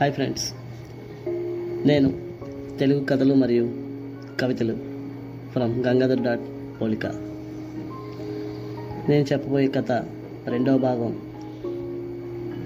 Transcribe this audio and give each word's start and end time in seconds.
Hi 0.00 0.12
friends. 0.12 0.52
నేను 1.86 2.12
తెలుగు 2.78 3.04
కథలు 3.04 3.34
మరియు 3.34 3.72
కవితలు 4.40 4.76
ఫ్రమ్ 5.52 5.84
గంగాధర్ 5.84 6.22
డాట్ 6.22 6.40
పోలిక. 6.80 7.06
నేను 9.08 9.24
చెప్పబోయే 9.32 9.66
కథ 9.66 9.92
రెండవ 10.48 10.78
భాగం. 10.78 11.18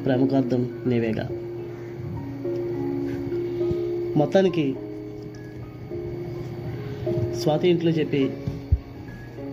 ప్రముఖార్థం 0.04 0.84
నీవేగా. 0.86 1.28
మొత్తానికి 4.16 4.76
స్వాతి 7.34 7.68
ఇంట్లో 7.68 7.90
చెప్పి 7.90 8.30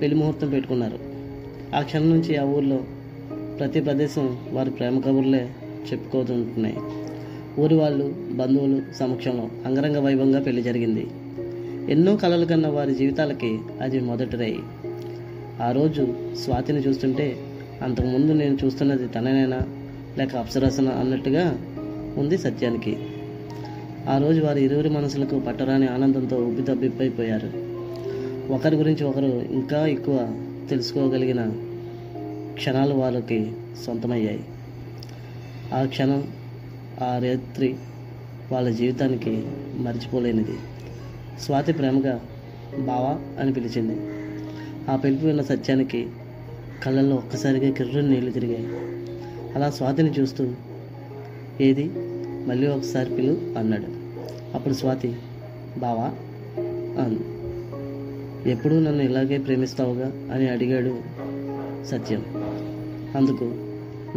పెళ్ళి 0.01 0.15
ముహూర్తం 0.15 0.49
పెట్టుకున్నారు. 0.49 0.99
ఆ 1.75 1.81
క్షణం 1.81 2.09
నుంచి 2.09 2.37
ఆ 2.37 2.43
ఊర్లో 2.43 2.83
ప్రతి 3.59 3.81
ప్రదేశం 3.81 4.37
వారి 4.51 4.69
ప్రేమ 4.69 4.99
కబుర్లే 4.99 5.49
చెప్పుకోతుంటున్నాయి. 5.91 6.77
ఊరి 7.59 7.75
వాళ్ళు 7.75 8.15
బంధువులు 8.31 8.81
సమక్షంలో 8.95 9.49
అంగరంగ 9.65 9.97
వైభవంగా 9.97 10.41
పెళ్ళి 10.41 10.61
జరిగింది. 10.61 11.07
ఎన్నో 11.91 12.15
కలలు 12.15 12.45
కన్న 12.45 12.67
వారి 12.67 12.95
జీవితాలకి 12.95 13.59
అది 13.81 13.99
మొదటి 13.99 14.37
రేయి. 14.37 14.59
ఆ 15.61 15.71
రోజు 15.71 16.13
స్వాతిని 16.43 16.79
చూస్తుంటే 16.79 17.37
అంతకుముందు 17.81 18.31
నేను 18.31 18.57
చూస్తున్నది 18.65 19.07
తననేనా? 19.07 19.61
లేక 20.17 20.35
అప్సరసన? 20.35 20.89
అన్నట్టుగా 20.89 21.59
ఉంది 22.17 22.37
సత్యానికి. 22.37 22.97
ఆ 24.09 24.17
రోజు 24.17 24.41
వారి 24.41 24.63
ఇరువురి 24.63 24.89
మనసులకు 24.89 25.39
పట్టరాని 25.39 25.87
ఆనందంతో 25.87 26.35
ఉబ్బితబ్బిబ్బైపోయారు. 26.35 27.65
ఒకరి 28.53 28.75
గురించి 28.75 29.03
ఒకరు 29.03 29.25
ఇంకా 29.25 29.85
ఎక్కువ 29.85 30.35
తెలుసుకోగలిగిన 30.69 31.51
క్షణాలు 32.53 32.93
వాళ్ళకి 32.93 33.51
సొంతమయ్యాయి. 33.85 34.43
ఆ 35.73 35.83
క్షణం 35.83 36.27
ఆ 37.01 37.17
రాత్రి 37.17 37.75
వాళ్ళ 38.51 38.69
జీవితానికి 38.69 39.43
మర్చిపోలేనిది. 39.75 40.57
స్వాతి 41.41 41.73
ప్రేమగా 41.73 42.21
బావా 42.79 43.41
అని 43.41 43.53
పిలిచింది. 43.53 43.99
ఆ 44.91 44.95
పిలుపు 44.95 45.25
విన్న 45.25 45.41
సత్యానికి 45.41 46.07
కళ్ళల్లో 46.83 47.15
ఒక్కసారిగా 47.15 47.71
కిర్రని 47.71 48.09
నీళ్ళు 48.09 48.31
తిరిగాయి. 48.31 48.67
అలా 49.55 49.69
స్వాతిని 49.69 50.09
చూస్తూ 50.09 50.47
ఏది? 51.61 51.91
మళ్ళీ 52.47 52.67
ఒకసారి 52.67 53.15
పిలు 53.15 53.37
అన్నాడు. 53.57 53.85
అప్పుడు 54.55 54.73
స్వాతి 54.73 55.15
బావా 55.77 56.11
అంది. 57.03 57.21
ఎప్పుడూ 58.51 58.79
నన్ను 58.79 59.03
ఇలాగే 59.03 59.37
ప్రేమిస్తావుగా? 59.37 60.33
అని 60.33 60.49
అడిగాడు 60.49 60.99
సత్యం. 61.85 62.25
అందుకు 63.15 63.43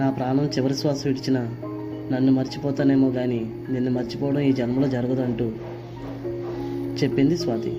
నా 0.01 0.11
ప్రాణం 0.11 0.47
చివరి 0.47 0.75
శ్వాస 0.75 1.07
విడిచిన 1.07 1.55
నన్ను 2.13 2.33
మర్చిపోతానేమో 2.33 3.11
కానీ 3.11 3.53
నిన్ను 3.71 3.91
మర్చిపోవడం 3.91 4.41
ఈ 4.41 4.53
జన్మలో 4.53 4.89
జరగదు 4.89 5.21
అంటూ 5.21 5.53
చెప్పింది 7.03 7.37
స్వాతి. 7.37 7.73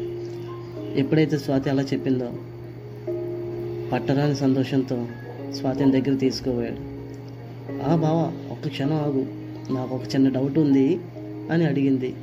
ఎప్పుడైతే 0.96 1.38
స్వాతి 1.38 1.70
అలా 1.70 1.82
చెప్పిందో 1.82 2.34
పట్టరాని 3.94 4.36
సంతోషంతో 4.36 5.08
స్వాతిని 5.54 5.92
దగ్గర 5.92 6.18
తీసుకుపోయాడు 6.18 6.90
ఆ 7.84 7.96
బావా 7.96 8.52
ఒక్క 8.52 8.68
క్షణం 8.68 8.94
ఆగు. 8.94 9.26
నాకు 9.74 9.96
ఒక 9.96 10.02
చిన్న 10.16 10.30
డౌట్ 10.30 10.58
ఉంది 10.58 11.00
అని 11.52 11.66
అడిగింది. 11.66 12.14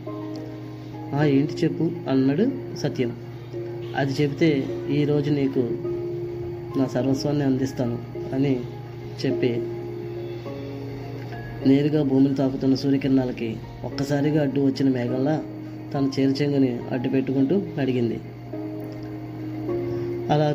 ఆ 1.14 1.24
ఏంటి 1.24 1.54
చెప్పు 1.54 1.90
అన్నాడు 2.08 2.76
సత్యం. 2.76 3.16
అది 3.96 4.22
చెబితే 4.22 4.66
ఈరోజు 4.90 5.30
నీకు 5.30 5.68
నా 6.78 6.86
సర్వస్వాన్ని 6.86 7.44
అందిస్తాను 7.44 7.98
అని 8.34 8.60
చెప్పి 9.26 9.62
నేరుగా 11.66 12.02
భూమిని 12.02 12.34
తాకుతున్న 12.34 12.74
సూర్యకిరణాలకి 12.74 13.56
ఒక్కసారిగా 13.84 14.42
అడ్డు 14.42 14.60
వచ్చిన 14.60 14.88
మేఘంలా 14.88 15.42
తన 15.94 16.10
చేరుచెంగుని 16.20 16.78
అడ్డు 16.90 17.08
పెట్టుకుంటూ 17.08 17.62
అడిగింది 17.80 18.20
అలా 20.32 20.54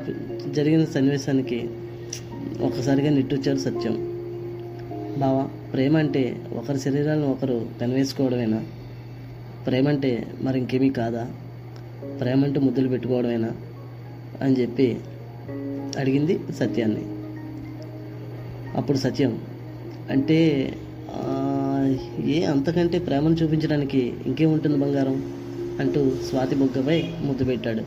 జరిగిన 0.51 0.85
సన్నివేశానికి 0.85 1.69
ఒక్కసారిగా 2.61 3.09
నిట్టూచారు 3.09 3.57
సత్యం. 3.57 3.93
బావా 5.17 5.49
ప్రేమ 5.73 5.97
అంటే 5.97 6.37
ఒకరి 6.55 6.79
శరీరాలను 6.79 7.31
ఒకరు 7.31 7.65
పెనవేసుకోవడమేనా? 7.81 8.63
ప్రేమ 9.67 9.87
అంటే 9.87 10.27
మరి 10.41 10.59
ఇంకేమీ 10.59 10.89
కాదా? 10.89 11.27
ప్రేమ 12.21 12.43
అంటే 12.43 12.59
ముద్దులు 12.59 12.87
పెట్టుకోవడమేనా? 12.87 13.51
అని 14.41 14.61
చెప్పి 14.61 14.97
అడిగింది 15.99 16.39
సత్యాన్ని. 16.59 17.01
అప్పుడు 18.77 18.97
సత్యం 18.97 19.41
అంటే 20.09 20.71
ఏ 22.25 22.43
అంతకంటే 22.43 22.99
ప్రేమను 22.99 23.33
చూపించడానికి 23.33 24.13
ఇంకేముంటుంది 24.25 24.77
బంగారం? 24.77 25.33
అంటూ 25.79 26.11
స్వాతి 26.29 26.55
బొగ్గపై 26.55 27.03
ముద్దు 27.21 27.43
పెట్టాడు. 27.43 27.81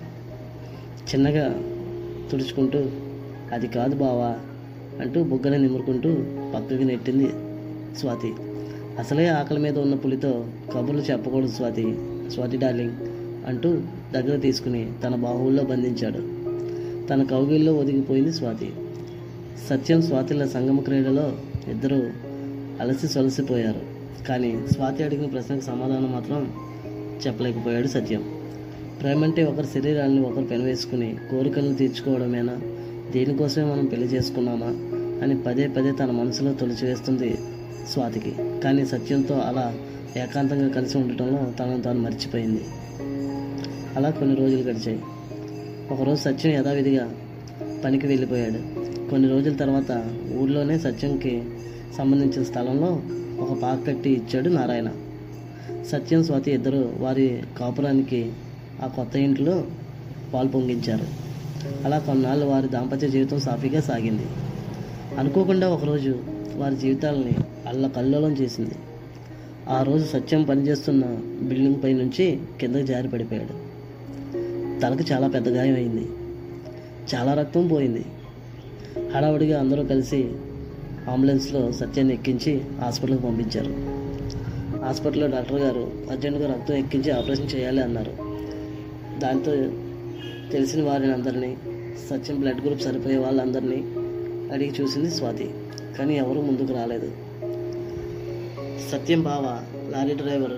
చిన్నగా 1.10 1.62
తుడుచుకుంటూ 2.30 2.78
అది 3.52 3.68
కాదు 3.68 3.94
బావా 3.94 4.36
అంటూ 5.00 5.22
బుగ్గని 5.24 5.58
నిమురుకుంటూ 5.58 6.14
పక్కకి 6.54 6.84
నెట్టింది 6.84 7.28
స్వాతి. 7.98 8.32
అసలే 8.98 9.26
ఆకలి 9.26 9.60
మీద 9.60 9.78
ఉన్న 9.78 9.94
పులితో 9.94 10.46
కబుర్లు 10.74 11.00
చెప్పకూడదు 11.00 11.50
స్వాతి. 11.50 11.96
స్వాతి 12.30 12.56
డార్లింగ్ 12.56 12.92
అంటూ 13.46 13.80
దగ్గర 14.14 14.36
తీసుకుని 14.36 14.92
తన 15.04 15.14
బాహువుల్లో 15.14 15.64
బంధించాడు. 15.64 16.18
తన 17.08 17.22
కౌగిల్లో 17.22 17.74
ఒదిగిపోయింది 17.74 18.32
స్వాతి. 18.32 18.72
సత్యం 19.70 20.02
స్వాతిల 20.02 20.46
సంగమ 20.46 20.80
క్రీడలో 20.80 21.32
ఇద్దరు 21.68 22.23
అలసి 22.80 23.08
సొలసిపోయారు. 23.08 23.80
కానీ 24.28 24.60
స్వాతి 24.72 25.02
అడిగిన 25.02 25.26
ప్రశ్నకు 25.26 25.60
సమాధానం 25.60 26.12
మాత్రం 26.12 26.52
చెప్పలేకపోయాడు 27.26 27.86
సత్యం. 27.86 28.24
ప్రేమంటే 29.00 29.44
ఒకరి 29.44 29.66
శరీరాన్ని 29.66 30.20
ఒకరు 30.20 30.44
పెనవేసుకుని 30.44 31.16
కోరికలను 31.30 31.74
తీర్చుకోవడమేనా? 31.74 32.60
దేనికోసమే 33.12 33.64
మనం 33.64 33.86
పెళ్ళి 33.86 34.06
చేసుకున్నామా? 34.06 34.66
అని 35.22 35.42
పదే 35.42 35.68
పదే 35.68 35.92
తన 35.92 36.10
మనసులో 36.10 36.52
తొలిచివేస్తుంది 36.52 37.38
స్వాతికి. 37.92 38.32
కానీ 38.64 38.86
సత్యంతో 38.86 39.34
అలా 39.34 39.74
ఏకాంతంగా 40.16 40.68
కలిసి 40.68 40.98
ఉండటంలో 40.98 41.52
తనను 41.58 41.82
తాను 41.82 42.00
మర్చిపోయింది. 42.00 42.64
అలా 43.96 44.10
కొన్ని 44.10 44.36
రోజులు 44.36 44.60
గడిచాయి. 44.60 45.00
ఒకరోజు 45.90 46.20
సత్యం 46.20 46.52
యథావిధిగా 46.52 47.14
పనికి 47.84 48.06
వెళ్ళిపోయాడు. 48.06 48.84
కొన్ని 49.10 49.28
రోజుల 49.28 49.56
తర్వాత 49.56 50.10
ఊళ్ళోనే 50.38 50.78
సత్యంకి 50.78 51.42
సంబంధించిన 51.98 52.42
స్థలంలో 52.42 53.02
ఒక 53.40 53.58
పాక 53.62 53.86
కట్టి 53.86 54.10
ఇచ్చాడు 54.10 54.48
నారాయణ. 54.48 54.90
సత్యం 55.86 56.24
స్వాతి 56.24 56.50
ఇద్దరు 56.50 56.92
వారి 56.98 57.42
కాపురానికి 57.58 58.32
ఆ 58.82 58.86
కొత్త 58.86 59.16
ఇంట్లో 59.16 59.64
పాలు 60.34 60.48
పొంగించారు. 60.48 61.06
అలా 61.84 61.98
కొన్నాళ్ళు 61.98 62.46
వారి 62.46 62.68
దాంపత్య 62.68 63.08
జీవితం 63.08 63.40
సాఫీగా 63.40 63.80
సాగింది. 63.80 64.26
అనుకోకుండా 65.18 65.68
ఒకరోజు 65.68 66.22
వారి 66.56 66.76
జీవితాలని 66.76 67.32
అల్లకల్లోలం 67.68 68.32
చేసింది. 68.32 68.74
ఆ 69.68 69.82
రోజు 69.82 70.04
సత్యం 70.04 70.42
పనిచేస్తున్న 70.42 71.04
బిల్డింగ్ 71.42 71.82
పై 71.84 71.92
నుంచి 71.92 72.38
కిందకి 72.60 72.82
జారి 72.82 73.08
పడిపోయాడు. 73.08 73.74
తలకు 74.80 75.12
చాలా 75.12 75.28
పెద్ద 75.28 75.48
గాయం 75.48 75.74
అయింది. 75.74 76.08
చాలా 77.14 77.34
రక్తం 77.34 77.68
పోయింది. 77.68 78.04
హడావుడిగా 79.14 79.60
అందరూ 79.60 79.84
కలిసి 79.84 80.32
అంబులెన్స్లో 81.08 81.72
సత్యాన్ని 81.72 82.14
ఎక్కించి 82.14 82.60
హాస్పిటల్కి 82.80 83.22
పంపించారు. 83.22 83.72
హాస్పిటల్లో 84.84 85.26
డాక్టర్ 85.26 85.60
గారు 85.60 85.90
అర్జెంటుగా 86.10 86.54
రక్తం 86.54 86.74
ఎక్కించి 86.74 87.10
ఆపరేషన్ 87.10 87.56
చేయాలి 87.56 87.82
అన్నారు. 87.82 88.12
దాంతో 89.18 89.52
తెలిసిన 90.52 90.82
వారిని 90.82 91.12
అందరినీ 91.12 91.56
సత్యం 92.10 92.40
బ్లడ్ 92.40 92.66
గ్రూప్ 92.66 92.82
సరిపోయే 92.82 93.16
వాళ్ళందరినీ 93.16 93.84
అడిగి 94.52 94.72
చూసింది 94.80 95.10
స్వాతి 95.10 95.50
కానీ 95.98 96.16
ఎవరూ 96.16 96.40
ముందుకు 96.40 96.72
రాలేదు. 96.72 97.12
సత్యం 98.92 99.22
బావ 99.22 99.62
లారీ 99.90 100.14
డ్రైవర్ 100.14 100.52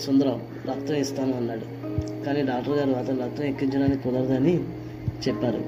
సుందరం 0.00 0.42
రక్తం 0.68 0.94
ఇస్తాను 0.94 1.36
అన్నాడు. 1.36 1.78
కానీ 2.24 2.42
డాక్టర్ 2.42 2.74
గారు 2.74 2.90
అతను 2.90 3.20
రక్తం 3.20 3.44
ఎక్కించడానికి 3.44 4.02
కుదరదని 4.02 4.56
చెప్పారు. 5.28 5.60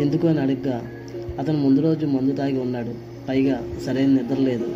ఎందుకు 0.00 0.28
అని 0.28 0.40
అడిగ్గా 0.40 0.92
అతను 1.38 1.58
ముందు 1.58 1.80
రోజు 1.80 2.06
మందు 2.06 2.32
తాగి 2.32 2.60
ఉన్నాడు. 2.60 3.11
పైగా 3.28 3.68
సరైన 3.86 4.08
నిద్ర 4.08 4.34
లేదు. 4.34 4.74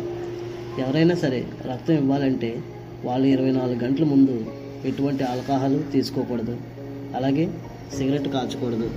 ఎవరైనా 0.79 1.15
సరే 1.15 1.45
రక్తం 1.71 1.93
ఇవ్వాలంటే 1.93 2.61
వాళ్ళు 3.03 3.27
ఇరవై 3.27 3.51
నాలుగు 3.51 3.79
గంటల 3.79 4.03
ముందు 4.03 4.45
ఎటువంటి 4.85 5.23
ఆల్కహాల్ 5.23 5.79
తీసుకోకూడదు. 5.91 6.57
అలాగే 7.15 7.49
సిగరెట్ 7.97 8.27
కాల్చకూడదు. 8.27 8.91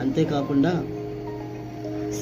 అంతేకాకుండా 0.00 0.84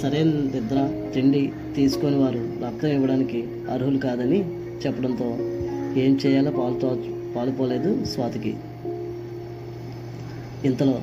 సరైన 0.03 0.27
నిద్ర 0.27 1.11
తిండి 1.15 1.53
తీసుకొని 1.77 2.17
వారు 2.17 2.39
రక్తం 2.39 2.89
ఇవ్వడానికి 2.89 3.49
అర్హులు 3.71 3.99
కాదని 3.99 4.41
చెప్పడంతో 4.87 5.37
ఏం 6.01 6.19
చేయాలో 6.27 6.51
పాలుతో 6.51 6.97
పాలుపోలేదు 7.37 8.05
స్వాతికి. 8.05 8.57
ఇంతలో 10.65 11.03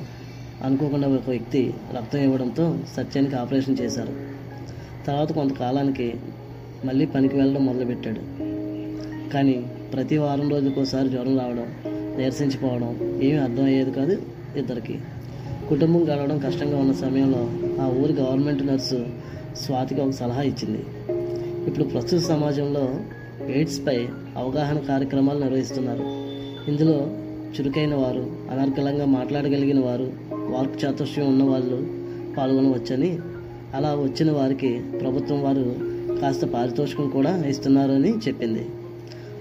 అనుకోకుండా 0.63 1.07
ఒక 1.07 1.29
వ్యక్తి 1.29 1.73
రక్తం 1.97 2.19
ఇవ్వడంతో 2.19 2.77
సత్యానికి 2.97 3.35
ఆపరేషన్ 3.35 3.77
చేశారు. 3.81 4.26
తర్వాత 5.07 5.31
కొంతకాలానికి 5.31 6.13
మళ్ళీ 6.85 7.05
పనికి 7.05 7.37
వెళ్ళడం 7.37 7.65
మొదలుపెట్టాడు. 7.65 8.19
కానీ 9.29 9.65
ప్రతి 9.93 10.17
వారం 10.17 10.49
రోజుకోసారి 10.49 11.09
జ్వరం 11.09 11.39
రావడం 11.39 11.65
నీరసించిపోవడం 12.17 13.19
ఏమీ 13.21 13.37
అర్థమయ్యేది 13.37 13.91
కాదు 13.91 14.21
ఇద్దరికి. 14.57 14.99
కుటుంబం 15.69 16.03
గడవడం 16.03 16.39
కష్టంగా 16.39 16.77
ఉన్న 16.77 16.91
సమయంలో 16.91 17.49
ఆ 17.83 17.87
ఊరి 17.87 18.13
గవర్నమెంట్ 18.13 18.67
నర్సు 18.67 19.05
స్వాతికి 19.55 20.01
ఒక 20.01 20.09
సలహా 20.09 20.41
ఇచ్చింది. 20.41 20.85
ఇప్పుడు 21.67 21.83
ప్రస్తుత 21.83 22.19
సమాజంలో 22.19 22.95
ఎయిడ్స్పై 23.47 24.07
అవగాహన 24.37 24.77
కార్యక్రమాలు 24.77 25.39
నిర్వహిస్తున్నారు. 25.39 26.03
ఇందులో 26.71 27.07
చురుకైన 27.59 27.95
వారు 27.95 28.31
అనర్గళంగా 28.51 29.05
మాట్లాడగలిగిన 29.05 29.79
వారు 29.79 30.11
వాక్ 30.31 30.85
చాతుర్యం 30.85 31.27
ఉన్నవాళ్ళు 31.27 31.87
పాల్గొనవచ్చని 32.37 33.19
అలా 33.77 33.95
వచ్చిన 33.95 34.31
వారికి 34.31 34.81
ప్రభుత్వం 35.01 35.43
వారు 35.43 35.75
కాస్త 36.21 36.45
పారితోషికం 36.45 37.09
కూడా 37.09 37.43
ఇస్తున్నారని 37.45 38.17
చెప్పింది. 38.17 38.65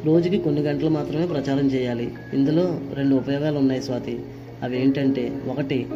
రోజుకి 0.04 0.38
కొన్ని 0.38 0.60
గంటలు 0.60 0.88
మాత్రమే 0.88 1.26
ప్రచారం 1.26 1.66
చేయాలి. 1.66 2.14
ఇందులో 2.32 2.80
రెండు 2.94 3.14
ఉపయోగాలు 3.14 3.58
ఉన్నాయి 3.58 3.82
స్వాతి. 3.82 4.20
అవి 4.62 4.80
ఏంటంటే 4.82 5.40
ఒకటి 5.48 5.86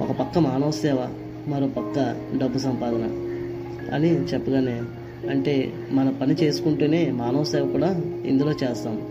ఒక 0.00 0.12
పక్క 0.20 0.38
మానవ 0.38 0.70
సేవ 0.70 0.96
మరో 1.48 1.68
పక్క 1.68 2.16
డబ్బు 2.42 2.58
సంపాదన 2.58 3.04
అని 3.94 4.10
చెప్పగానే 4.10 4.82
అంటే 5.30 5.72
మన 5.92 6.14
పని 6.20 6.34
చేసుకుంటూనే 6.34 7.10
మానవ 7.10 7.44
సేవ 7.44 7.66
కూడా 7.66 8.00
ఇందులో 8.26 8.50
చేస్తాం. 8.50 9.02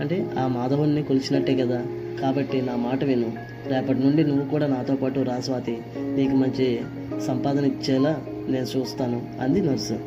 అంటే 0.00 0.30
ఆ 0.38 0.46
మాధవుణ్ణి 0.46 1.02
కొలిచినట్టే 1.02 1.56
కదా. 1.56 1.86
కాబట్టి 2.20 2.62
నా 2.62 2.76
మాట 2.76 3.04
విను. 3.04 3.32
రేపటి 3.66 3.98
నుండి 3.98 4.24
నువ్వు 4.24 4.48
కూడా 4.48 4.66
నాతో 4.66 4.94
పాటు 4.94 5.20
రా 5.20 5.40
స్వాతి. 5.40 5.78
నీకు 5.98 6.34
మంచి 6.34 6.80
సంపాదన 7.26 7.64
ఇచ్చేలా 7.64 8.22
నేను 8.48 8.78
చూస్తాను 8.78 9.22
అంది 9.40 9.60
నర్సు. 9.60 9.98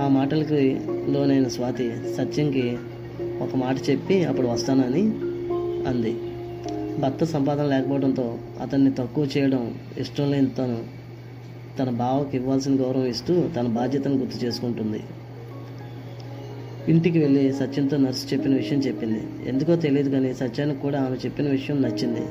ఆ 0.00 0.08
మాటలకి 0.08 0.80
లోనైన 1.08 1.48
స్వాతి 1.48 1.90
సత్యంకి 2.16 2.78
ఒక 3.40 3.56
మాట 3.56 3.90
చెప్పి 3.90 4.24
అప్పుడు 4.24 4.46
వస్తానని 4.46 5.02
అంది. 5.88 6.16
భర్త 7.00 7.24
సంపాదన 7.24 7.62
లేకపోవడంతో 7.62 8.38
అతన్ని 8.62 8.94
తక్కువ 8.94 9.28
చేయడం 9.36 9.74
ఇష్టం 9.98 10.30
లేని 10.30 10.50
తను 10.50 10.78
తన 11.78 11.90
బావకి 11.90 12.36
ఇవ్వాల్సిన 12.36 12.80
గౌరవం 12.80 13.06
ఇస్తూ 13.06 13.48
తన 13.56 13.66
బాధ్యతను 13.66 14.14
గుర్తు 14.14 14.44
చేసుకుంటుంది. 14.44 15.00
ఇంటికి 16.88 17.18
వెళ్ళి 17.18 17.52
సత్యంతో 17.52 17.96
నర్సు 17.96 18.34
చెప్పిన 18.34 18.54
విషయం 18.54 18.78
చెప్పింది. 18.78 19.48
ఎందుకో 19.48 19.76
తెలియదు 19.76 20.10
కానీ 20.10 20.34
సత్యానికి 20.34 20.80
కూడా 20.80 21.02
ఆమె 21.02 21.16
చెప్పిన 21.16 21.48
విషయం 21.48 21.82
నచ్చింది. 21.82 22.22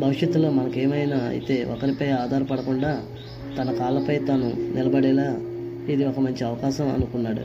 భవిష్యత్తులో 0.00 0.50
మనకేమైనా 0.50 1.16
అయితే 1.16 1.64
ఒకరిపై 1.64 2.08
ఆధారపడకుండా 2.10 3.02
తన 3.58 3.72
కాళ్ళపై 3.72 4.18
తాను 4.18 4.52
నిలబడేలా 4.74 5.38
ఇది 5.88 6.04
ఒక 6.04 6.18
మంచి 6.18 6.44
అవకాశం 6.44 6.88
అనుకున్నాడు. 6.88 7.40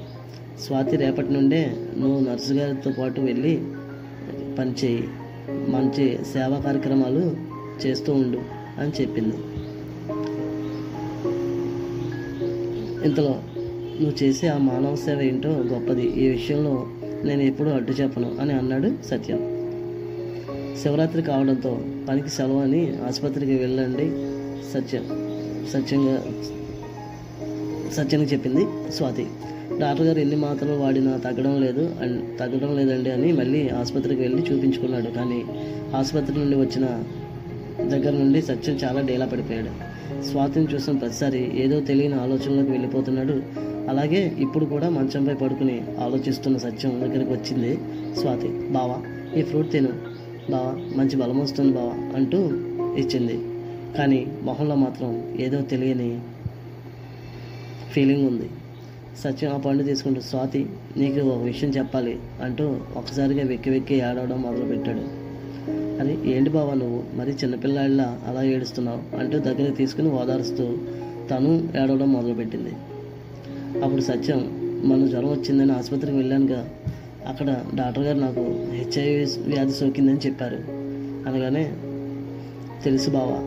స్వాతి 0.61 0.95
రేపటి 0.97 1.33
నుండే 1.33 1.75
నువ్వు 1.97 2.29
నర్సు 2.29 2.53
గారితో 2.53 2.91
పాటు 2.99 3.21
వెళ్ళి 3.21 3.61
పనిచేయి 4.59 5.07
మంచి 5.47 6.19
సేవా 6.33 6.59
కార్యక్రమాలు 6.59 7.35
చేస్తూ 7.85 8.13
ఉండు 8.13 8.39
అని 8.81 8.91
చెప్పింది. 9.01 9.37
ఇంతలో 13.07 13.39
నువ్వు 14.01 14.23
చేసే 14.23 14.47
ఆ 14.47 14.57
మానవ 14.57 14.95
సేవ 14.95 15.21
ఏంటో 15.21 15.49
గొప్పది. 15.49 16.01
ఈ 16.01 16.27
విషయంలో 16.27 16.87
నేను 17.23 17.41
ఎప్పుడూ 17.41 17.69
అడ్డు 17.69 17.91
చెప్పను 17.91 18.35
అని 18.41 18.53
అన్నాడు 18.53 18.89
సత్యం. 19.05 19.39
శివరాత్రి 20.81 21.21
కావడంతో 21.21 21.81
పనికి 22.09 22.29
సెలవు 22.29 22.59
అని 22.59 22.93
ఆసుపత్రికి 23.07 23.55
వెళ్ళండి 23.55 24.07
సత్యం. 24.73 25.05
సత్యంగా 25.73 26.23
సత్యానికి 27.91 28.33
చెప్పింది 28.33 28.91
స్వాతి. 28.91 29.25
డాక్టర్ 29.79 30.07
గారు 30.07 30.19
ఎన్ని 30.19 30.35
మాత్రలు 30.35 30.73
వాడినా 30.73 31.17
తగ్గడం 31.17 31.61
లేదు 31.61 31.95
అండ్ 32.01 32.39
తగ్గడం 32.39 32.75
లేదండి 32.75 33.11
అని 33.11 33.33
మళ్ళీ 33.33 33.69
ఆసుపత్రికి 33.69 34.21
వెళ్ళి 34.21 34.41
చూపించుకున్నాడు. 34.41 35.11
కానీ 35.11 35.43
ఆసుపత్రి 35.95 36.39
నుండి 36.39 36.55
వచ్చిన 36.55 37.03
దగ్గర 37.87 38.11
నుండి 38.11 38.41
సత్యం 38.41 38.75
చాలా 38.75 39.01
డేలా 39.01 39.25
పడిపోయాడు. 39.25 39.95
స్వాతిని 40.23 40.67
చూసిన 40.73 40.93
ప్రతిసారి 40.97 41.63
ఏదో 41.63 41.79
తెలియని 41.79 42.13
ఆలోచనలోకి 42.13 42.71
వెళ్ళిపోతున్నాడు. 42.71 43.65
అలాగే 43.89 44.35
ఇప్పుడు 44.39 44.65
కూడా 44.65 44.89
మంచంపై 44.89 45.33
పడుకుని 45.33 45.83
ఆలోచిస్తున్న 45.99 46.57
సత్యం 46.57 47.01
దగ్గరికి 47.01 47.31
వచ్చింది. 47.31 47.79
స్వాతి 48.19 48.47
బావా 48.47 49.01
ఈ 49.39 49.41
ఫ్రూట్ 49.41 49.71
తిను. 49.71 49.89
బావా 50.51 50.97
మంచి 50.97 51.15
బలం 51.15 51.39
వస్తుంది 51.39 51.73
బావా 51.73 51.93
అంటూ 52.15 52.37
ఇచ్చింది. 53.01 53.39
కానీ 53.97 54.27
మొహంలో 54.43 54.75
మాత్రం 54.75 55.37
ఏదో 55.39 55.61
తెలియని 55.61 56.21
ఫీలింగ్ 57.91 58.27
ఉంది. 58.27 58.49
సత్యం 59.23 59.51
ఆ 59.51 59.57
పండు 59.57 59.83
తీసుకుంటూ 59.83 60.21
స్వాతి 60.21 60.69
నీకు 60.97 61.19
ఒక 61.19 61.43
విషయం 61.43 61.69
చెప్పాలి 61.69 62.19
అంటూ 62.41 62.77
ఒకసారిగా 62.95 63.47
వెక్కి 63.47 63.69
వెక్కి 63.69 63.95
ఏడవడం 63.95 64.41
మొదలుపెట్టాడు. 64.41 65.25
అది 66.01 66.31
ఏంటి 66.31 66.49
బావా 66.49 66.73
నువ్వు? 66.73 67.03
మరి 67.15 67.31
చిన్నపిల్లాళ్ళ 67.31 68.01
అలా 68.01 68.43
ఏడుస్తున్నావు? 68.43 69.15
అంటూ 69.17 69.39
దగ్గర 69.39 69.69
తీసుకుని 69.69 70.09
ఓదారుస్తూ 70.09 70.77
తను 71.31 71.69
ఏడవడం 71.83 72.13
మొదలుపెట్టింది. 72.13 72.73
అప్పుడు 73.83 74.01
సత్యం 74.01 74.61
మన 74.85 75.07
జ్వరం 75.07 75.31
వచ్చిందని 75.31 75.71
ఆసుపత్రికి 75.71 76.17
వెళ్ళానుగా. 76.17 76.69
అక్కడ 77.27 77.63
డాక్టర్ 77.75 78.03
గారు 78.03 78.17
నాకు 78.17 78.67
హెచ్ఐవి 78.71 79.25
వ్యాధి 79.41 79.71
సోకిందని 79.71 80.17
చెప్పారు. 80.17 80.55
అనగానే 81.29 81.73
తెలుసు 82.83 83.09
బావా 83.09 83.39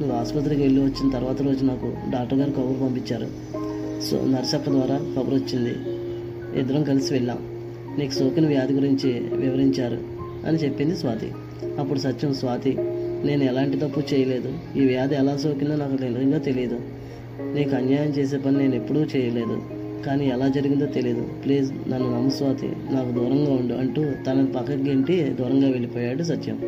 నువ్వు 0.00 0.16
ఆసుపత్రికి 0.16 0.62
వెళ్ళి 0.62 0.80
వచ్చిన 0.80 1.10
తర్వాత 1.10 1.42
రోజు 1.42 1.64
నాకు 1.64 1.94
డాక్టర్ 2.10 2.38
గారు 2.38 2.50
కబురు 2.50 2.78
పంపించారు. 2.78 3.26
సో 4.00 4.24
నర్సప్ప 4.24 4.70
ద్వారా 4.70 4.96
కబురు 4.96 5.36
వచ్చింది. 5.36 5.74
ఇద్దరం 6.60 6.84
కలిసి 6.84 7.12
వెళ్ళాం. 7.12 7.38
నీకు 7.98 8.12
సోకిన 8.12 8.46
వ్యాధి 8.46 8.72
గురించి 8.72 9.12
వివరించారు 9.12 9.98
అని 10.46 10.58
చెప్పింది 10.58 10.96
స్వాతి. 10.96 11.32
అప్పుడు 11.78 11.98
సత్యం 11.98 12.34
స్వాతి 12.34 12.76
నేను 13.24 13.44
ఎలాంటి 13.44 13.78
తప్పు 13.78 14.14
చేయలేదు. 14.14 14.52
ఈ 14.76 14.80
వ్యాధి 14.80 15.14
ఎలా 15.14 15.36
సోకిందో 15.36 15.76
నాకు 15.76 15.92
నిజంగా 15.92 16.38
తెలియదు. 16.38 16.80
నీకు 17.54 17.76
అన్యాయం 17.76 18.10
చేసే 18.10 18.36
పని 18.36 18.58
నేను 18.58 18.74
ఎప్పుడూ 18.74 19.00
చేయలేదు 19.00 19.62
కానీ 20.06 20.28
ఎలా 20.28 20.48
జరిగిందో 20.48 20.86
తెలియదు 20.86 21.20
ప్లీజ్ 21.20 21.72
నన్ను 21.90 22.14
నమ్ము 22.14 22.30
స్వాతి 22.30 22.72
నాకు 22.90 23.10
దూరంగా 23.10 23.52
ఉండు 23.52 23.74
అంటూ 23.74 24.02
తనని 24.02 24.46
పక్కకి 24.46 24.82
గెంటి 24.82 25.22
దూరంగా 25.22 25.68
వెళ్ళిపోయాడు 25.68 26.22
సత్యం. 26.22 26.58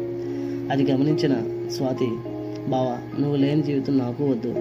అది 0.72 0.92
గమనించిన 0.92 1.34
స్వాతి 1.76 2.08
బావా 2.68 3.20
నువ్వు 3.20 3.36
లేని 3.36 3.62
జీవితం 3.62 3.98
నాకు 3.98 4.24
వద్దు. 4.24 4.54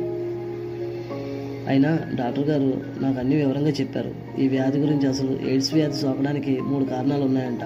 అయినా 1.67 1.99
డాక్టర్ 2.15 2.45
గారు 2.45 2.81
నాకు 3.01 3.19
అన్ని 3.19 3.35
వివరంగా 3.35 3.69
చెప్పారు. 3.69 4.41
ఈ 4.41 4.47
వ్యాధి 4.47 4.79
గురించి 4.79 5.07
అసలు 5.07 5.39
ఎయిడ్స్ 5.47 5.73
వ్యాధి 5.73 5.97
సోకడానికి 5.97 6.61
మూడు 6.61 6.83
కారణాలు 6.83 7.23
ఉన్నాయంట. 7.23 7.59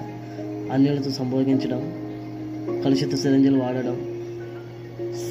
అన్యులతో 0.72 1.10
సంభోగించడం 1.10 1.80
కలుషిత 2.84 3.14
సిరంజులు 3.14 3.58
వాడడం 3.58 4.15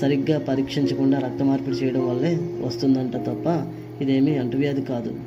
సరిగ్గా 0.02 0.40
పరీక్షించకుండా 0.40 1.20
రక్త 1.20 1.44
మార్పిడి 1.44 1.76
చేయడం 1.76 2.10
వల్లే 2.10 2.40
వస్తుందంట 2.62 3.16
తప్ప 3.16 3.72
ఇదేమీ 4.02 4.38
అంటువ్యాధి 4.38 4.82
కాదు. 4.82 5.20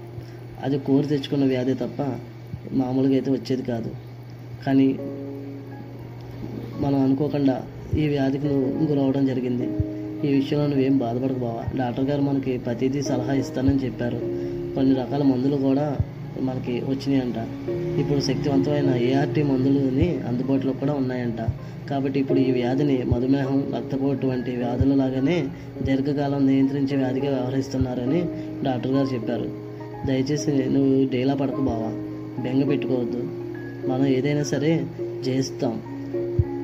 అది 0.62 0.78
కోరి 0.78 1.06
తెచ్చుకున్న 1.06 1.44
వ్యాధి 1.44 1.74
తప్ప 1.74 2.06
మామూలుగా 2.72 3.12
అయితే 3.12 3.30
వచ్చేది 3.30 3.62
కాదు. 3.62 3.90
కానీ 4.66 4.98
మనం 6.80 7.00
అనుకోకుండా 7.00 7.62
ఈ 7.98 8.08
వ్యాధికి 8.08 8.44
నువ్వు 8.46 8.86
గురవడం 8.86 9.26
జరిగింది. 9.26 9.68
ఈ 10.28 10.32
విషయంలో 10.32 10.66
నువ్వేం 10.66 10.98
బాధపడకు 10.98 11.38
బావా. 11.38 11.78
డాక్టర్ 11.78 12.04
గారు 12.04 12.22
మనకి 12.22 12.58
ప్రతిదీ 12.58 13.02
సలహా 13.02 13.32
ఇస్తానని 13.32 13.84
చెప్పారు. 13.84 14.18
కొన్ని 14.74 14.94
రకాల 14.94 15.22
మందులు 15.22 15.56
కూడా 15.56 15.96
మనకి 16.40 16.80
వచ్చినాయంట. 16.80 17.34
ఇప్పుడు 18.00 18.20
శక్తివంతమైన 18.20 18.94
ఏఆర్టీ 18.94 19.42
మందులని 19.42 20.18
అందుబాటులో 20.28 20.72
కూడా 20.72 20.92
ఉన్నాయంట. 20.92 21.46
కాబట్టి 21.90 22.20
ఇప్పుడు 22.20 22.38
ఈ 22.38 22.52
వ్యాధిని 22.52 23.04
మధుమేహం 23.04 23.64
రక్తపోటు 23.76 24.26
వంటి 24.26 24.50
వ్యాధుల 24.50 24.94
లాగానే 24.94 25.46
దీర్ఘకాలం 25.82 26.46
నియంత్రించే 26.46 26.96
వ్యాధిగా 26.96 27.28
వ్యవహరిస్తున్నారని 27.30 28.24
డాక్టర్ 28.64 28.92
గారు 28.92 29.06
చెప్పారు. 29.06 29.50
దయచేసి 30.06 30.50
నువ్వు 30.50 31.08
డేలా 31.10 31.34
పడకు 31.34 31.60
బావా. 31.60 31.92
బెంగ 32.42 32.68
పెట్టుకోవద్దు. 32.68 33.22
మనం 33.88 34.06
ఏదైనా 34.06 34.42
సరే 34.42 34.84
జయిస్తాం. 35.24 35.80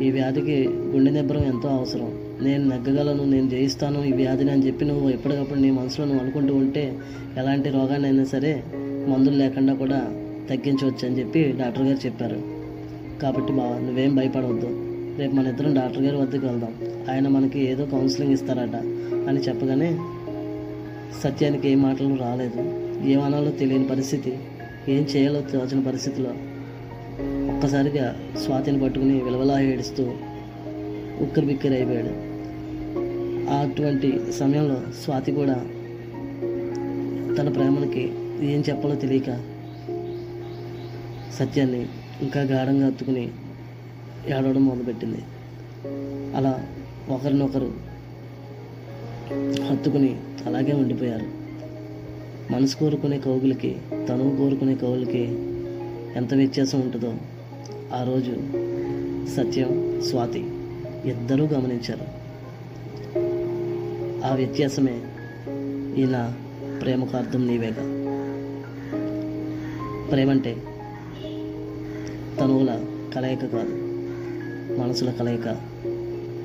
ఈ 0.03 0.11
వ్యాధికి 0.11 0.69
గుండె 0.69 1.11
నిబ్బరం 1.11 1.45
ఎంతో 1.45 1.69
అవసరం. 1.69 2.25
నేను 2.43 2.69
నెగ్గగలను 2.69 3.25
నేను 3.25 3.49
జయిస్తాను 3.49 4.05
ఈ 4.05 4.13
వ్యాధిని 4.13 4.51
అని 4.51 4.67
చెప్పి 4.67 4.85
నువ్వు 4.85 5.11
ఎప్పటికప్పుడు 5.11 5.59
నీ 5.59 5.71
మనసులో 5.71 6.07
నువ్వు 6.07 6.23
అనుకుంటూ 6.23 6.55
ఉంటే 6.55 6.99
ఎలాంటి 7.37 7.71
రోగాన్ని 7.71 8.09
అయినా 8.09 8.25
సరే 8.25 8.65
మందులు 9.09 9.37
లేకుండా 9.37 9.75
కూడా 9.75 9.99
తగ్గించవచ్చు 10.51 11.09
అని 11.09 11.19
చెప్పి 11.19 11.55
డాక్టర్ 11.59 11.83
గారు 11.83 12.07
చెప్పారు. 12.07 12.43
కాబట్టి 13.23 13.53
బావా 13.53 13.79
నువ్వేం 13.79 14.17
భయపడవద్దు. 14.17 14.67
రేపు 15.21 15.35
మన 15.35 15.47
ఇద్దరం 15.47 15.75
డాక్టర్ 15.75 16.03
గారి 16.03 16.17
వద్దకు 16.17 16.47
వెళ్దాం. 16.47 16.75
ఆయన 17.11 17.29
మనకి 17.29 17.61
ఏదో 17.61 17.87
కౌన్సిలింగ్ 17.87 18.33
ఇస్తారట 18.33 18.77
అని 19.29 19.41
చెప్పగానే 19.41 19.99
సత్యానికి 21.23 21.69
ఏ 21.69 21.75
మాటలు 21.75 22.15
రాలేదు. 22.15 22.85
ఏమనాలో 23.09 23.51
తెలియని 23.51 23.87
పరిస్థితి 23.89 24.39
ఏం 24.89 25.03
చేయాలో 25.17 25.41
తోచిన 25.41 25.81
పరిస్థితిలో 25.81 26.31
ఒక్కసారిగా 27.55 28.17
స్వాతిని 28.45 28.81
పట్టుకుని 28.81 29.21
విలవలా 29.21 29.61
ఏడుస్తూ 29.61 30.13
ఉక్కిరి 31.21 31.47
బిక్కిరి 31.47 31.75
అయిపోయాడు. 31.75 32.35
అటువంటి 33.55 34.21
సమయంలో 34.33 34.77
స్వాతి 35.05 35.33
కూడా 35.33 35.55
తన 37.39 37.49
ప్రేమలకి 37.49 38.13
ఏం 38.41 38.65
చెప్పాలో 38.69 38.95
తెలియక 38.95 39.45
సత్యాన్ని 41.35 41.87
ఇంకా 42.21 42.41
గాఢంగా 42.41 42.87
హత్తుకుని 42.87 43.31
ఏడవడం 44.27 44.65
మొదలుపెట్టింది. 44.65 45.23
అలా 46.37 46.67
ఒకరినొకరు 47.09 47.73
హత్తుకుని 49.63 50.21
అలాగే 50.47 50.73
ఉండిపోయారు. 50.73 51.27
మనసు 52.53 52.77
కోరుకునే 52.77 53.19
కవులకి 53.19 53.77
తనువు 54.09 54.37
కోరుకునే 54.37 54.75
కవులకి 54.75 55.23
ఎంత 56.17 56.35
వ్యత్యాసం 56.35 56.81
ఉంటుందో 56.81 57.15
ఆ 57.93 58.03
రోజు 58.03 58.31
సత్యం 59.29 60.03
స్వాతి 60.11 60.41
ఇద్దరూ 61.05 61.47
గమనించారు. 61.47 62.25
ఆ 64.27 64.35
వ్యత్యాసమే 64.35 65.03
ఈయన 66.03 66.35
ప్రేమకు 66.83 67.17
అర్థం 67.17 67.47
ప్రేమంటే 70.11 70.53
తనువుల 72.41 72.71
కలయిక 73.15 73.45
కాదు 73.47 73.75
మనసుల 74.81 75.11
కలయిక 75.11 75.49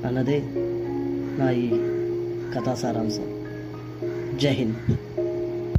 అన్నదే 0.06 0.38
నా 1.38 1.50
ఈ 1.50 1.68
కథా 2.54 2.74
సారాంశం 2.74 3.26
జై 4.38 4.52
హింద్. 4.52 4.78